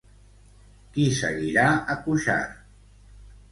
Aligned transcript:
Qui 0.95 1.05
seguirà 1.19 1.67
a 1.73 1.99
Cuixart? 2.07 2.59